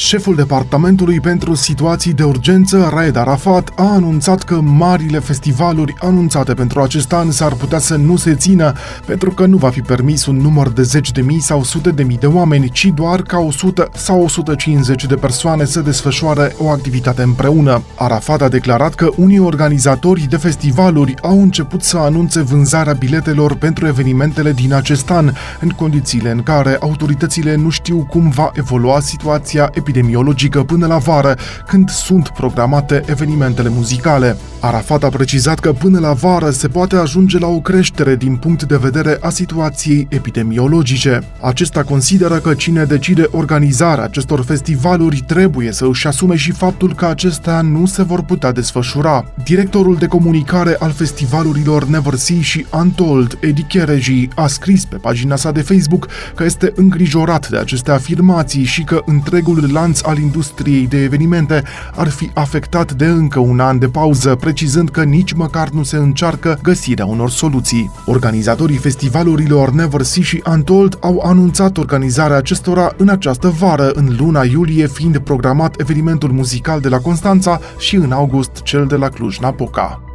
Șeful 0.00 0.34
Departamentului 0.34 1.20
pentru 1.20 1.54
Situații 1.54 2.12
de 2.12 2.22
Urgență, 2.22 2.90
Raed 2.92 3.16
Arafat, 3.16 3.72
a 3.76 3.92
anunțat 3.92 4.42
că 4.42 4.60
marile 4.60 5.18
festivaluri 5.18 5.94
anunțate 5.98 6.54
pentru 6.54 6.80
acest 6.80 7.12
an 7.12 7.30
s-ar 7.30 7.52
putea 7.52 7.78
să 7.78 7.96
nu 7.96 8.16
se 8.16 8.34
țină, 8.34 8.72
pentru 9.06 9.30
că 9.30 9.46
nu 9.46 9.56
va 9.56 9.70
fi 9.70 9.80
permis 9.80 10.26
un 10.26 10.36
număr 10.36 10.68
de 10.68 10.82
zeci 10.82 11.12
de 11.12 11.20
mii 11.20 11.40
sau 11.40 11.64
sute 11.64 11.90
de 11.90 12.02
mii 12.02 12.18
de 12.18 12.26
oameni, 12.26 12.70
ci 12.70 12.84
doar 12.94 13.22
ca 13.22 13.38
100 13.38 13.88
sau 13.94 14.22
150 14.22 15.04
de 15.04 15.14
persoane 15.14 15.64
să 15.64 15.80
desfășoare 15.80 16.54
o 16.58 16.68
activitate 16.68 17.22
împreună. 17.22 17.82
Arafat 17.94 18.42
a 18.42 18.48
declarat 18.48 18.94
că 18.94 19.08
unii 19.16 19.38
organizatori 19.38 20.26
de 20.28 20.36
festivaluri 20.36 21.14
au 21.22 21.42
început 21.42 21.82
să 21.82 21.96
anunțe 21.96 22.40
vânzarea 22.42 22.92
biletelor 22.92 23.54
pentru 23.54 23.86
evenimentele 23.86 24.52
din 24.52 24.72
acest 24.72 25.10
an, 25.10 25.32
în 25.60 25.68
condițiile 25.68 26.30
în 26.30 26.42
care 26.42 26.76
autoritățile 26.80 27.54
nu 27.54 27.70
știu 27.70 28.06
cum 28.10 28.28
va 28.28 28.50
evolua 28.54 29.00
situația 29.00 29.62
epidemiei 29.62 29.88
epidemiologică 29.90 30.62
până 30.62 30.86
la 30.86 30.96
vară, 30.96 31.36
când 31.66 31.90
sunt 31.90 32.28
programate 32.28 33.02
evenimentele 33.06 33.68
muzicale. 33.68 34.36
Arafat 34.60 35.02
a 35.02 35.08
precizat 35.08 35.58
că 35.58 35.72
până 35.72 35.98
la 35.98 36.12
vară 36.12 36.50
se 36.50 36.68
poate 36.68 36.96
ajunge 36.96 37.38
la 37.38 37.46
o 37.46 37.60
creștere 37.60 38.16
din 38.16 38.36
punct 38.36 38.62
de 38.62 38.76
vedere 38.76 39.18
a 39.20 39.30
situației 39.30 40.06
epidemiologice. 40.10 41.22
Acesta 41.40 41.82
consideră 41.82 42.34
că 42.34 42.54
cine 42.54 42.84
decide 42.84 43.28
organizarea 43.30 44.04
acestor 44.04 44.44
festivaluri 44.44 45.24
trebuie 45.26 45.72
să 45.72 45.86
își 45.88 46.06
asume 46.06 46.36
și 46.36 46.52
faptul 46.52 46.94
că 46.94 47.06
acestea 47.06 47.60
nu 47.60 47.86
se 47.86 48.02
vor 48.02 48.22
putea 48.22 48.52
desfășura. 48.52 49.24
Directorul 49.44 49.96
de 49.96 50.06
comunicare 50.06 50.76
al 50.78 50.90
festivalurilor 50.90 51.84
Never 51.84 52.14
See 52.14 52.40
și 52.40 52.66
Untold, 52.72 53.38
Eddie 53.40 53.66
Kereji, 53.68 54.28
a 54.34 54.46
scris 54.46 54.84
pe 54.84 54.96
pagina 54.96 55.36
sa 55.36 55.50
de 55.50 55.60
Facebook 55.60 56.08
că 56.34 56.44
este 56.44 56.72
îngrijorat 56.74 57.48
de 57.48 57.56
aceste 57.56 57.90
afirmații 57.90 58.64
și 58.64 58.82
că 58.82 59.02
întregul 59.06 59.68
lanț 59.80 60.00
al 60.02 60.18
industriei 60.18 60.86
de 60.86 61.02
evenimente 61.02 61.62
ar 61.94 62.08
fi 62.08 62.30
afectat 62.34 62.92
de 62.92 63.06
încă 63.06 63.38
un 63.38 63.60
an 63.60 63.78
de 63.78 63.88
pauză, 63.88 64.34
precizând 64.34 64.90
că 64.90 65.02
nici 65.02 65.32
măcar 65.32 65.68
nu 65.68 65.82
se 65.82 65.96
încearcă 65.96 66.58
găsirea 66.62 67.06
unor 67.06 67.30
soluții. 67.30 67.90
Organizatorii 68.06 68.76
festivalurilor 68.76 69.70
Never 69.70 70.02
See 70.02 70.22
și 70.22 70.42
Untold 70.50 70.98
au 71.00 71.22
anunțat 71.24 71.76
organizarea 71.76 72.36
acestora 72.36 72.92
în 72.96 73.08
această 73.08 73.48
vară, 73.48 73.90
în 73.94 74.16
luna 74.18 74.42
iulie 74.44 74.86
fiind 74.86 75.18
programat 75.18 75.80
evenimentul 75.80 76.30
muzical 76.30 76.80
de 76.80 76.88
la 76.88 76.98
Constanța 76.98 77.60
și 77.78 77.96
în 77.96 78.12
august 78.12 78.62
cel 78.62 78.86
de 78.86 78.96
la 78.96 79.08
Cluj-Napoca. 79.08 80.09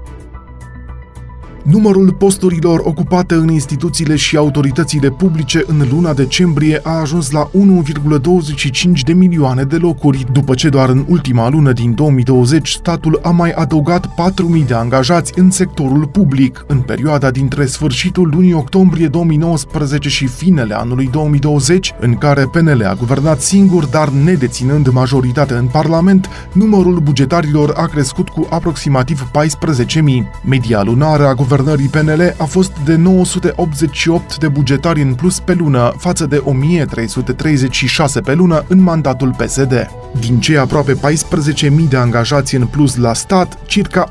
Numărul 1.66 2.12
posturilor 2.12 2.82
ocupate 2.84 3.34
în 3.34 3.50
instituțiile 3.50 4.16
și 4.16 4.38
autoritățile 4.38 5.10
publice 5.10 5.64
în 5.68 5.88
luna 5.92 6.14
decembrie 6.14 6.80
a 6.84 6.90
ajuns 6.90 7.32
la 7.32 7.50
1,25 7.50 9.02
de 9.06 9.14
milioane 9.14 9.64
de 9.64 9.76
locuri, 9.76 10.26
după 10.32 10.54
ce 10.54 10.70
doar 10.70 10.90
în 10.90 11.06
ultima 11.08 11.50
lună 11.50 11.72
din 11.72 11.96
2020 11.96 12.72
statul 12.72 13.20
a 13.24 13.30
mai 13.30 13.52
adăugat 13.52 14.08
4.000 14.08 14.66
de 14.68 14.74
angajați 14.74 15.40
în 15.40 15.52
sectorul 15.52 16.06
public. 16.08 16.66
În 16.68 16.80
perioada 16.80 17.32
dintre 17.32 17.66
sfârșitul 17.66 18.30
lunii 18.34 18.54
octombrie 18.54 19.08
2019 19.08 20.10
și 20.10 20.28
finele 20.28 20.74
anului 20.74 21.08
2020, 21.12 21.94
în 22.00 22.16
care 22.16 22.50
PNL 22.52 22.86
a 22.90 22.94
guvernat 22.94 23.42
singur, 23.42 23.86
dar 23.86 24.10
nedeținând 24.10 24.90
majoritate 24.90 25.54
în 25.54 25.66
Parlament, 25.66 26.30
numărul 26.52 27.00
bugetarilor 27.00 27.74
a 27.76 27.86
crescut 27.86 28.30
cu 28.30 28.48
aproximativ 28.50 29.30
14.000. 29.32 30.02
Media 30.44 30.84
lunară 30.84 31.28
a 31.28 31.34
guvernat 31.34 31.54
guvernării 31.56 31.88
PNL 31.88 32.36
a 32.38 32.44
fost 32.44 32.72
de 32.86 32.96
988 32.96 34.38
de 34.38 34.48
bugetari 34.48 35.02
în 35.02 35.14
plus 35.14 35.40
pe 35.40 35.54
lună, 35.54 35.94
față 35.98 36.26
de 36.26 36.42
1336 36.44 38.22
pe 38.22 38.34
lună 38.34 38.66
în 38.68 38.80
mandatul 38.82 39.34
PSD. 39.38 39.90
Din 40.20 40.40
cei 40.40 40.58
aproape 40.58 40.94
14.000 40.94 41.70
de 41.90 41.98
angajați 41.98 42.56
în 42.56 42.66
plus 42.66 42.96
la 42.96 43.14
stat, 43.14 43.58
circa 43.66 44.10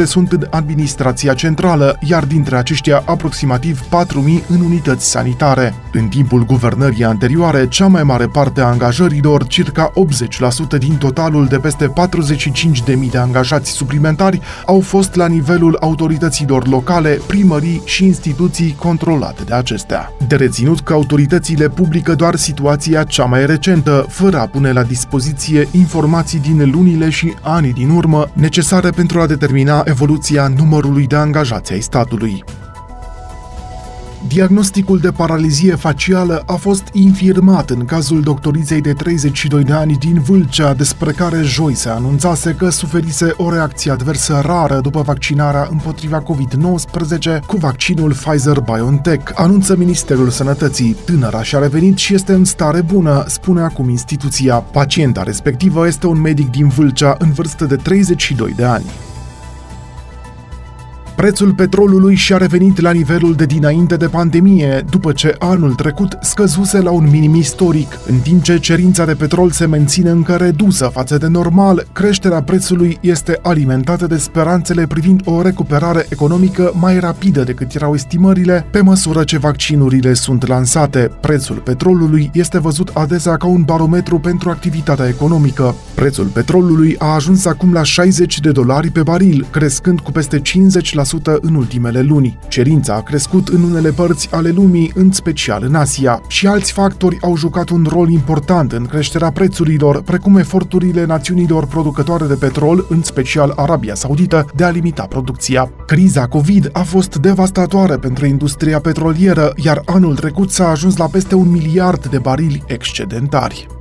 8.400 0.00 0.04
sunt 0.04 0.32
în 0.32 0.46
administrația 0.50 1.34
centrală, 1.34 1.98
iar 2.00 2.24
dintre 2.24 2.56
aceștia 2.56 3.02
aproximativ 3.06 3.82
4.000 3.82 3.88
în 4.48 4.60
unități 4.60 5.10
sanitare. 5.10 5.74
În 5.92 6.08
timpul 6.08 6.44
guvernării 6.44 7.04
anterioare, 7.04 7.68
cea 7.68 7.86
mai 7.86 8.02
mare 8.02 8.26
parte 8.26 8.60
a 8.60 8.66
angajărilor, 8.66 9.46
circa 9.46 9.92
80% 10.74 10.78
din 10.78 10.96
totalul 10.96 11.46
de 11.46 11.58
peste 11.58 11.92
45.000 12.94 13.10
de 13.10 13.18
angajați 13.18 13.70
suplimentari, 13.70 14.40
au 14.66 14.80
fost 14.80 15.14
la 15.14 15.26
nivelul 15.26 15.76
autorității 15.80 16.37
autorităților 16.38 16.68
locale, 16.68 17.20
primării 17.26 17.82
și 17.84 18.04
instituții 18.04 18.74
controlate 18.78 19.42
de 19.44 19.54
acestea. 19.54 20.12
De 20.28 20.36
reținut 20.36 20.80
că 20.80 20.92
autoritățile 20.92 21.68
publică 21.68 22.14
doar 22.14 22.34
situația 22.34 23.04
cea 23.04 23.24
mai 23.24 23.46
recentă, 23.46 24.06
fără 24.08 24.38
a 24.38 24.46
pune 24.46 24.72
la 24.72 24.82
dispoziție 24.82 25.68
informații 25.70 26.38
din 26.38 26.70
lunile 26.70 27.10
și 27.10 27.34
anii 27.42 27.72
din 27.72 27.90
urmă 27.90 28.30
necesare 28.32 28.90
pentru 28.90 29.20
a 29.20 29.26
determina 29.26 29.82
evoluția 29.84 30.52
numărului 30.56 31.06
de 31.06 31.16
angajați 31.16 31.72
ai 31.72 31.80
statului. 31.80 32.44
Diagnosticul 34.28 34.98
de 34.98 35.10
paralizie 35.10 35.74
facială 35.74 36.42
a 36.46 36.52
fost 36.52 36.82
infirmat 36.92 37.70
în 37.70 37.84
cazul 37.84 38.20
doctoriței 38.20 38.80
de 38.80 38.92
32 38.92 39.62
de 39.62 39.72
ani 39.72 39.96
din 39.96 40.20
Vâlcea, 40.20 40.74
despre 40.74 41.12
care 41.12 41.40
joi 41.42 41.74
se 41.74 41.88
anunțase 41.88 42.54
că 42.58 42.68
suferise 42.68 43.34
o 43.36 43.50
reacție 43.50 43.90
adversă 43.90 44.40
rară 44.44 44.80
după 44.80 45.02
vaccinarea 45.02 45.68
împotriva 45.70 46.22
COVID-19 46.22 47.46
cu 47.46 47.56
vaccinul 47.56 48.14
Pfizer-BioNTech, 48.14 49.30
anunță 49.34 49.76
Ministerul 49.76 50.30
Sănătății. 50.30 50.96
Tânăra 51.04 51.42
și-a 51.42 51.58
revenit 51.58 51.96
și 51.96 52.14
este 52.14 52.32
în 52.32 52.44
stare 52.44 52.80
bună, 52.80 53.24
spune 53.26 53.60
acum 53.60 53.88
instituția. 53.88 54.54
Pacienta 54.54 55.22
respectivă 55.22 55.86
este 55.86 56.06
un 56.06 56.20
medic 56.20 56.50
din 56.50 56.68
Vâlcea 56.68 57.16
în 57.18 57.32
vârstă 57.32 57.64
de 57.64 57.76
32 57.76 58.52
de 58.56 58.64
ani. 58.64 58.84
Prețul 61.18 61.54
petrolului 61.54 62.14
și-a 62.14 62.36
revenit 62.36 62.80
la 62.80 62.90
nivelul 62.90 63.34
de 63.34 63.44
dinainte 63.44 63.96
de 63.96 64.06
pandemie, 64.06 64.84
după 64.90 65.12
ce 65.12 65.34
anul 65.38 65.74
trecut 65.74 66.18
scăzuse 66.20 66.80
la 66.80 66.90
un 66.90 67.08
minim 67.10 67.34
istoric. 67.34 67.98
În 68.06 68.18
timp 68.18 68.42
ce 68.42 68.58
cerința 68.58 69.04
de 69.04 69.14
petrol 69.14 69.50
se 69.50 69.66
menține 69.66 70.10
încă 70.10 70.36
redusă 70.36 70.90
față 70.92 71.18
de 71.18 71.26
normal, 71.26 71.86
creșterea 71.92 72.42
prețului 72.42 72.98
este 73.00 73.38
alimentată 73.42 74.06
de 74.06 74.16
speranțele 74.16 74.86
privind 74.86 75.20
o 75.24 75.42
recuperare 75.42 76.06
economică 76.08 76.72
mai 76.80 76.98
rapidă 76.98 77.42
decât 77.42 77.74
erau 77.74 77.94
estimările, 77.94 78.66
pe 78.70 78.80
măsură 78.80 79.24
ce 79.24 79.38
vaccinurile 79.38 80.12
sunt 80.12 80.46
lansate. 80.46 81.10
Prețul 81.20 81.56
petrolului 81.56 82.30
este 82.32 82.58
văzut 82.58 82.90
adesea 82.94 83.36
ca 83.36 83.46
un 83.46 83.62
barometru 83.62 84.18
pentru 84.18 84.50
activitatea 84.50 85.08
economică. 85.08 85.74
Prețul 85.94 86.26
petrolului 86.26 86.96
a 86.98 87.14
ajuns 87.14 87.44
acum 87.44 87.72
la 87.72 87.82
60 87.82 88.40
de 88.40 88.50
dolari 88.50 88.90
pe 88.90 89.02
baril, 89.02 89.46
crescând 89.50 90.00
cu 90.00 90.12
peste 90.12 90.40
50% 90.40 91.06
în 91.40 91.54
ultimele 91.54 92.00
luni. 92.00 92.38
Cerința 92.48 92.94
a 92.94 93.02
crescut 93.02 93.48
în 93.48 93.62
unele 93.62 93.90
părți 93.90 94.28
ale 94.30 94.50
lumii, 94.50 94.92
în 94.94 95.12
special 95.12 95.62
în 95.66 95.74
Asia, 95.74 96.22
și 96.26 96.46
alți 96.46 96.72
factori 96.72 97.18
au 97.20 97.36
jucat 97.36 97.68
un 97.68 97.86
rol 97.88 98.08
important 98.10 98.72
în 98.72 98.84
creșterea 98.84 99.30
prețurilor, 99.30 100.02
precum 100.02 100.36
eforturile 100.36 101.04
națiunilor 101.04 101.66
producătoare 101.66 102.26
de 102.26 102.34
petrol, 102.34 102.86
în 102.88 103.02
special 103.02 103.52
Arabia 103.56 103.94
Saudită, 103.94 104.46
de 104.54 104.64
a 104.64 104.70
limita 104.70 105.04
producția. 105.04 105.70
Criza 105.86 106.26
COVID 106.26 106.68
a 106.72 106.82
fost 106.82 107.16
devastatoare 107.16 107.96
pentru 107.96 108.26
industria 108.26 108.80
petrolieră, 108.80 109.52
iar 109.56 109.82
anul 109.84 110.16
trecut 110.16 110.50
s-a 110.50 110.68
ajuns 110.68 110.96
la 110.96 111.06
peste 111.06 111.34
un 111.34 111.50
miliard 111.50 112.06
de 112.06 112.18
barili 112.18 112.62
excedentari. 112.66 113.77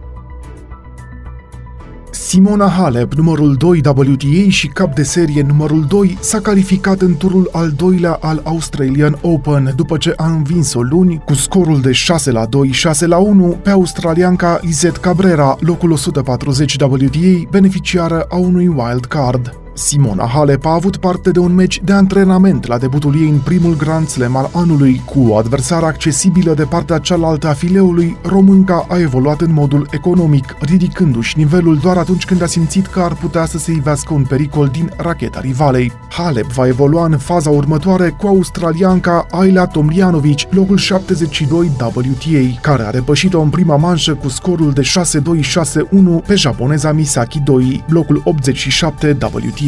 Simona 2.28 2.68
Halep, 2.70 3.14
numărul 3.14 3.56
2 3.56 3.82
WTA 3.86 4.50
și 4.50 4.68
cap 4.68 4.96
de 4.96 5.04
serie 5.04 5.42
numărul 5.42 5.86
2, 5.86 6.18
s-a 6.20 6.40
calificat 6.40 7.02
în 7.02 7.18
turul 7.18 7.50
al 7.52 7.72
doilea 7.72 8.18
al 8.22 8.42
Australian 8.44 9.18
Open 9.22 9.74
după 9.76 9.98
ce 9.98 10.14
a 10.18 10.26
învins-o 10.26 10.82
luni 10.82 11.22
cu 11.26 11.34
scorul 11.34 11.82
de 11.82 11.92
6 11.92 12.32
la 12.32 12.46
2, 12.46 12.72
6 12.72 13.08
la 13.08 13.18
1 13.18 13.60
pe 13.64 13.70
australianca 13.70 14.60
Izet 14.62 14.98
Cabrera, 14.98 15.58
locul 15.60 15.92
140 15.92 16.76
WTA, 16.82 17.48
beneficiară 17.50 18.26
a 18.30 18.36
unui 18.36 18.68
wild 18.68 19.06
card. 19.06 19.67
Simona 19.78 20.26
Halep 20.28 20.66
a 20.66 20.74
avut 20.74 20.98
parte 20.98 21.32
de 21.32 21.40
un 21.40 21.54
meci 21.54 21.82
de 21.84 21.94
antrenament 21.94 22.66
la 22.66 22.78
debutul 22.78 23.16
ei 23.22 23.30
în 23.30 23.40
primul 23.40 23.76
Grand 23.76 24.08
Slam 24.08 24.36
al 24.36 24.50
anului. 24.54 25.02
Cu 25.06 25.20
o 25.30 25.36
adversară 25.36 25.86
accesibilă 25.86 26.54
de 26.54 26.64
partea 26.64 26.98
cealaltă 26.98 27.48
a 27.48 27.54
fileului, 27.54 28.18
românca 28.22 28.86
a 28.90 29.00
evoluat 29.00 29.42
în 29.42 29.54
modul 29.54 29.88
economic, 29.92 30.56
ridicându-și 30.60 31.38
nivelul 31.38 31.78
doar 31.78 31.98
atunci 31.98 32.26
când 32.26 32.42
a 32.42 32.46
simțit 32.46 32.88
că 32.88 33.00
ar 33.00 33.14
putea 33.14 33.46
să 33.46 33.58
se 33.58 33.72
ivească 33.72 34.14
un 34.14 34.24
pericol 34.24 34.68
din 34.68 34.92
racheta 34.98 35.40
rivalei. 35.40 35.92
Halep 36.10 36.46
va 36.46 36.68
evolua 36.68 37.06
în 37.06 37.18
faza 37.18 37.50
următoare 37.50 38.10
cu 38.10 38.28
australianca 38.28 39.26
Ayla 39.32 39.68
Tomljanovic, 39.68 40.54
locul 40.54 40.78
72 40.78 41.72
WTA, 41.80 42.60
care 42.62 42.84
a 42.84 42.90
repășit-o 42.90 43.42
în 43.42 43.50
prima 43.50 43.76
manșă 43.76 44.14
cu 44.14 44.30
scorul 44.30 44.72
de 44.72 44.82
6-2-6-1 44.82 46.26
pe 46.28 46.36
japoneza 46.36 46.92
Misaki 46.92 47.40
Doi, 47.40 47.84
locul 47.88 48.22
87 48.24 49.18
WTA. 49.22 49.67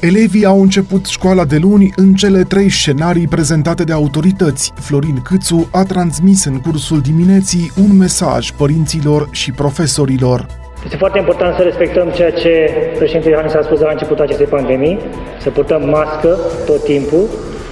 Elevii 0.00 0.44
au 0.44 0.60
început 0.62 1.06
școala 1.06 1.44
de 1.44 1.56
luni 1.56 1.92
în 1.96 2.14
cele 2.14 2.42
trei 2.42 2.70
scenarii 2.70 3.26
prezentate 3.26 3.84
de 3.84 3.92
autorități. 3.92 4.72
Florin 4.80 5.20
Câțu 5.22 5.68
a 5.72 5.82
transmis 5.82 6.44
în 6.44 6.60
cursul 6.60 7.00
dimineții 7.00 7.72
un 7.76 7.96
mesaj 7.96 8.50
părinților 8.50 9.28
și 9.30 9.52
profesorilor. 9.52 10.46
Este 10.84 10.96
foarte 10.96 11.18
important 11.18 11.56
să 11.56 11.62
respectăm 11.62 12.08
ceea 12.14 12.30
ce 12.30 12.70
președintele 12.96 13.30
Iohannis 13.34 13.54
a 13.54 13.62
spus 13.62 13.80
la 13.80 13.90
începutul 13.90 14.24
acestei 14.24 14.46
pandemii, 14.46 14.98
să 15.40 15.50
purtăm 15.50 15.88
mască 15.88 16.38
tot 16.66 16.84
timpul, 16.84 17.24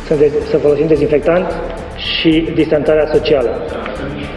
să, 0.06 0.14
de- 0.14 0.32
să 0.50 0.56
folosim 0.56 0.86
dezinfectant 0.86 1.46
și 2.00 2.48
distanțarea 2.54 3.06
socială. 3.12 3.50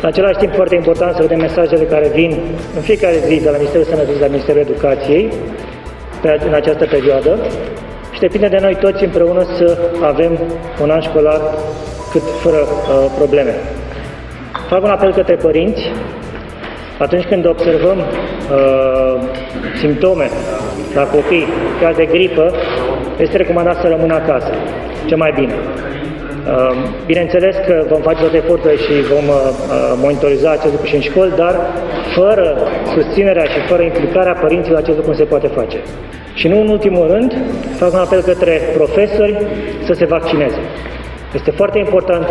În 0.01 0.07
același 0.07 0.37
timp, 0.37 0.53
foarte 0.53 0.75
important 0.75 1.15
să 1.15 1.21
vedem 1.21 1.39
mesajele 1.39 1.83
care 1.83 2.07
vin 2.13 2.37
în 2.75 2.81
fiecare 2.81 3.15
zi 3.27 3.41
de 3.41 3.49
la 3.49 3.57
Ministerul 3.57 3.85
Sănătății, 3.85 4.19
de 4.19 4.25
la 4.25 4.31
Ministerul 4.31 4.61
Educației, 4.61 5.33
pe, 6.21 6.39
în 6.47 6.53
această 6.53 6.85
perioadă 6.85 7.37
și 8.13 8.19
depinde 8.19 8.47
de 8.47 8.59
noi 8.61 8.75
toți 8.75 9.03
împreună 9.03 9.43
să 9.57 9.77
avem 10.01 10.39
un 10.81 10.89
an 10.89 11.01
școlar 11.01 11.41
cât 12.11 12.21
fără 12.41 12.57
uh, 12.57 13.11
probleme. 13.17 13.53
Fac 14.69 14.83
un 14.83 14.89
apel 14.89 15.13
către 15.13 15.35
părinți. 15.35 15.91
Atunci 16.97 17.23
când 17.23 17.45
observăm 17.45 17.97
uh, 17.97 19.21
simptome 19.79 20.29
la 20.95 21.03
copii, 21.03 21.47
chiar 21.81 21.93
de 21.93 22.05
gripă, 22.05 22.53
este 23.17 23.37
recomandat 23.37 23.81
să 23.81 23.87
rămână 23.87 24.13
acasă, 24.13 24.51
ce 25.05 25.15
mai 25.15 25.33
bine. 25.35 25.53
Uh, 26.43 26.75
Bineînțeles 27.05 27.55
că 27.67 27.85
vom 27.89 28.01
face 28.01 28.19
toate 28.19 28.37
eforturile 28.37 28.79
și 28.85 28.93
vom 29.13 29.27
uh, 29.27 29.35
uh, 29.35 29.93
monitoriza 30.03 30.49
acest 30.51 30.71
lucru 30.71 30.87
și 30.87 30.95
în 30.95 31.01
școli, 31.01 31.33
dar 31.35 31.55
fără 32.15 32.57
susținerea 32.93 33.43
și 33.43 33.59
fără 33.69 33.81
implicarea 33.83 34.33
părinților 34.33 34.77
acest 34.77 34.95
lucru 34.97 35.11
nu 35.11 35.17
se 35.17 35.23
poate 35.23 35.47
face. 35.47 35.77
Și 36.33 36.47
nu 36.47 36.59
în 36.59 36.67
ultimul 36.67 37.07
rând, 37.07 37.31
fac 37.75 37.93
un 37.93 37.99
apel 37.99 38.21
către 38.21 38.53
profesori 38.73 39.35
să 39.85 39.93
se 39.93 40.05
vaccineze. 40.05 40.59
Este 41.33 41.51
foarte 41.51 41.77
important 41.79 42.25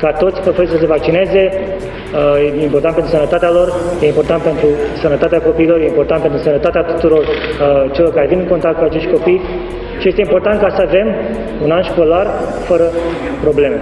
ca 0.00 0.12
toți 0.12 0.40
profesorii 0.40 0.70
să 0.70 0.78
se 0.78 0.86
vaccineze, 0.86 1.42
uh, 1.52 2.58
e 2.58 2.62
important 2.62 2.94
pentru 2.94 3.12
sănătatea 3.12 3.50
lor, 3.50 3.68
e 4.02 4.06
important 4.06 4.42
pentru 4.42 4.66
sănătatea 5.00 5.40
copiilor, 5.40 5.80
e 5.80 5.86
important 5.86 6.22
pentru 6.22 6.40
sănătatea 6.40 6.82
tuturor 6.82 7.24
uh, 7.24 7.92
celor 7.92 8.12
care 8.12 8.26
vin 8.26 8.38
în 8.38 8.46
contact 8.46 8.78
cu 8.78 8.84
acești 8.84 9.10
copii 9.10 9.40
și 10.04 10.10
este 10.10 10.22
important 10.22 10.60
ca 10.60 10.68
să 10.68 10.82
avem 10.82 11.14
un 11.62 11.70
an 11.70 11.82
școlar 11.82 12.26
fără 12.66 12.90
probleme. 13.42 13.80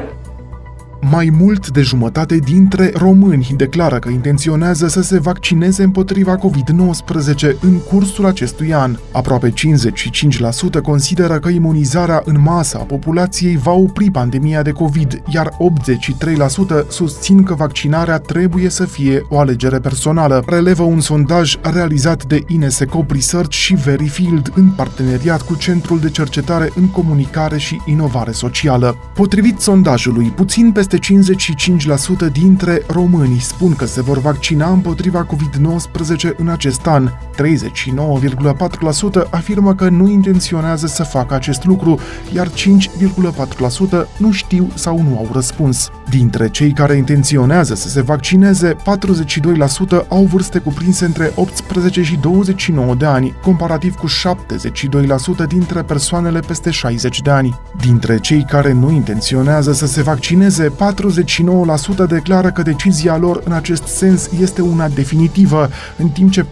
Mai 1.11 1.33
mult 1.39 1.71
de 1.71 1.81
jumătate 1.81 2.37
dintre 2.37 2.91
români 2.95 3.55
declară 3.57 3.99
că 3.99 4.09
intenționează 4.09 4.89
să 4.89 5.03
se 5.03 5.19
vaccineze 5.19 5.83
împotriva 5.83 6.39
COVID-19 6.39 7.61
în 7.61 7.79
cursul 7.79 8.27
acestui 8.27 8.75
an. 8.75 8.97
Aproape 9.13 9.53
55% 10.79 10.81
consideră 10.83 11.39
că 11.39 11.49
imunizarea 11.49 12.23
în 12.25 12.41
masă 12.41 12.79
a 12.79 12.83
populației 12.83 13.57
va 13.57 13.71
opri 13.71 14.11
pandemia 14.11 14.63
de 14.63 14.71
COVID, 14.71 15.23
iar 15.29 15.57
83% 16.85 16.87
susțin 16.89 17.43
că 17.43 17.55
vaccinarea 17.55 18.19
trebuie 18.19 18.69
să 18.69 18.85
fie 18.85 19.27
o 19.29 19.39
alegere 19.39 19.79
personală, 19.79 20.43
relevă 20.47 20.83
un 20.83 21.01
sondaj 21.01 21.57
realizat 21.63 22.25
de 22.25 22.43
Inesecop 22.47 23.11
Research 23.11 23.55
și 23.55 23.75
Verifield 23.75 24.53
în 24.55 24.71
parteneriat 24.71 25.43
cu 25.43 25.55
Centrul 25.55 26.01
de 26.01 26.11
Cercetare 26.11 26.71
în 26.75 26.89
Comunicare 26.89 27.59
și 27.59 27.81
Inovare 27.87 28.33
Socială. 28.33 28.97
Potrivit 29.15 29.61
sondajului, 29.61 30.27
puțin 30.27 30.73
peste 30.73 30.92
55% 30.99 32.33
dintre 32.33 32.83
români 32.87 33.39
spun 33.39 33.75
că 33.75 33.85
se 33.85 34.03
vor 34.03 34.19
vaccina 34.19 34.71
împotriva 34.71 35.27
COVID-19 35.27 36.37
în 36.37 36.49
acest 36.49 36.87
an. 36.87 37.09
39,4% 37.09 37.13
afirmă 39.31 39.75
că 39.75 39.89
nu 39.89 40.09
intenționează 40.09 40.87
să 40.87 41.03
facă 41.03 41.35
acest 41.35 41.65
lucru, 41.65 41.99
iar 42.35 42.49
5,4% 42.49 42.53
nu 44.17 44.33
știu 44.33 44.71
sau 44.75 45.03
nu 45.03 45.17
au 45.17 45.29
răspuns. 45.33 45.91
Dintre 46.11 46.49
cei 46.49 46.73
care 46.73 46.95
intenționează 46.95 47.75
să 47.75 47.89
se 47.89 48.01
vaccineze, 48.01 48.75
42% 48.75 48.77
au 50.09 50.25
vârste 50.25 50.59
cuprinse 50.59 51.05
între 51.05 51.33
18 51.35 52.03
și 52.03 52.17
29 52.17 52.95
de 52.95 53.07
ani, 53.07 53.35
comparativ 53.43 53.95
cu 53.95 54.07
72% 55.45 55.47
dintre 55.49 55.83
persoanele 55.83 56.41
peste 56.41 56.71
60 56.71 57.21
de 57.21 57.31
ani. 57.31 57.61
Dintre 57.81 58.19
cei 58.19 58.45
care 58.49 58.73
nu 58.73 58.91
intenționează 58.91 59.73
să 59.73 59.87
se 59.87 60.03
vaccineze, 60.03 60.69
49% 60.83 62.09
declară 62.09 62.51
că 62.51 62.63
decizia 62.63 63.17
lor 63.17 63.41
în 63.45 63.53
acest 63.53 63.87
sens 63.87 64.29
este 64.41 64.63
una 64.63 64.89
definitivă, 64.89 65.69
în 65.97 66.09
timp 66.09 66.31
ce 66.31 66.45
49% 66.45 66.47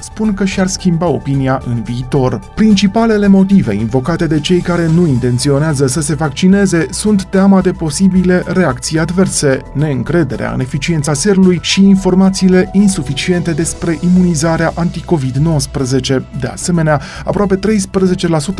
spun 0.00 0.34
că 0.34 0.44
și-ar 0.44 0.66
schimba 0.66 1.06
opinia 1.06 1.62
în 1.66 1.82
viitor. 1.82 2.40
Principalele 2.54 3.26
motive 3.26 3.74
invocate 3.74 4.26
de 4.26 4.40
cei 4.40 4.60
care 4.60 4.86
nu 4.94 5.06
intenționează 5.06 5.86
să 5.86 6.00
se 6.00 6.14
vaccineze 6.14 6.86
sunt 6.90 7.24
teama 7.24 7.60
de 7.60 7.72
posibile 7.72 8.42
reacții 8.46 8.98
adverse, 8.98 9.60
neîncrederea 9.72 10.52
în 10.52 10.60
eficiența 10.60 11.12
serului 11.14 11.58
și 11.62 11.86
informațiile 11.86 12.70
insuficiente 12.72 13.52
despre 13.52 13.98
imunizarea 14.00 14.72
anticovid-19. 14.74 16.22
De 16.40 16.46
asemenea, 16.52 17.00
aproape 17.24 17.58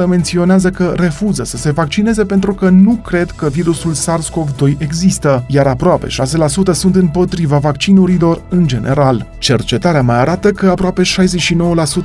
13% 0.03 0.07
menționează 0.09 0.71
că 0.71 0.93
refuză 0.97 1.45
să 1.45 1.57
se 1.57 1.71
vaccineze 1.71 2.25
pentru 2.25 2.55
că 2.55 2.69
nu 2.69 2.93
cred 2.93 3.31
că 3.31 3.49
virusul 3.49 3.93
SARS-CoV-2 4.19 4.79
există, 4.79 5.45
iar 5.47 5.67
aproape 5.67 6.07
6% 6.07 6.11
sunt 6.73 6.95
împotriva 6.95 7.59
vaccinurilor 7.59 8.43
în 8.49 8.67
general. 8.67 9.27
Cercetarea 9.39 10.03
mai 10.03 10.19
arată 10.19 10.51
că 10.51 10.69
aproape 10.69 11.03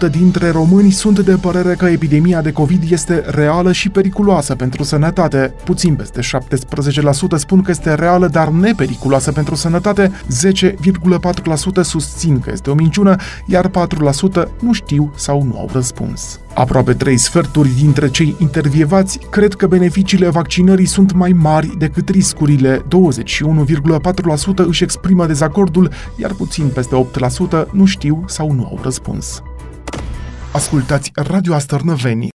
69% 0.07 0.09
dintre 0.11 0.49
români 0.49 0.91
sunt 0.91 1.19
de 1.19 1.35
părere 1.35 1.73
că 1.73 1.85
epidemia 1.85 2.41
de 2.41 2.51
COVID 2.51 2.91
este 2.91 3.23
reală 3.27 3.71
și 3.71 3.89
periculoasă 3.89 4.55
pentru 4.55 4.83
sănătate. 4.83 5.53
Puțin 5.63 5.95
peste 5.95 6.19
17% 6.21 6.23
spun 7.35 7.61
că 7.61 7.71
este 7.71 7.93
reală, 7.93 8.27
dar 8.27 8.47
nepericuloasă 8.47 9.31
pentru 9.31 9.55
sănătate, 9.55 10.11
10,4% 11.79 11.81
susțin 11.81 12.39
că 12.39 12.49
este 12.53 12.69
o 12.69 12.73
minciună, 12.73 13.15
iar 13.45 13.67
4% 13.67 13.71
nu 14.59 14.73
știu 14.73 15.13
sau 15.15 15.43
nu 15.43 15.57
au 15.57 15.69
răspuns. 15.71 16.39
Aproape 16.55 16.93
trei 16.93 17.17
sferturi 17.17 17.69
dintre 17.69 18.09
cei 18.09 18.35
intervievați 18.39 19.19
cred 19.29 19.53
că 19.53 19.67
beneficiile 19.67 20.29
vaccinării 20.29 20.85
sunt 20.85 21.13
mai 21.13 21.31
mari 21.31 21.77
decât 21.77 22.09
riscurile. 22.09 22.81
21,4% 22.81 22.85
își 24.55 24.83
exprimă 24.83 25.25
dezacordul, 25.25 25.89
iar 26.15 26.33
puțin 26.33 26.67
peste 26.67 27.07
8% 27.65 27.65
nu 27.71 27.85
știu 27.85 28.23
sau 28.27 28.51
nu 28.51 28.63
au 28.63 28.79
răspuns. 28.83 29.41
Ascultați 30.53 31.11
Radio 31.13 31.53
Astărnăveni, 31.53 32.31